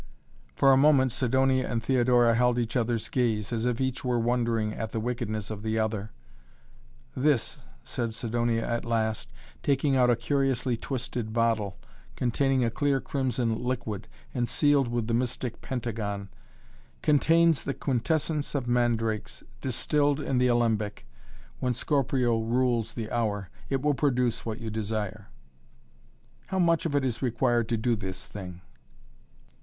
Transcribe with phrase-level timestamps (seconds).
[0.55, 4.73] For a moment Sidonia and Theodora held each other's gaze, as if each were wondering
[4.73, 6.09] at the wickedness of the other.
[7.15, 11.77] "This," Sidonia said at last, taking out a curiously twisted bottle,
[12.15, 16.29] containing a clear crimson liquid and sealed with the mystic Pentagon,
[17.03, 21.05] "contains the quintessence of mandrakes, distilled in the alembic,
[21.59, 23.51] when Scorpio rules the hour.
[23.69, 25.27] It will produce what you desire."
[26.47, 28.61] "How much of it is required to do this thing?"